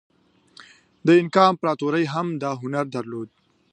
[1.05, 3.29] د اینکا امپراتورۍ هم دا هنر درلود.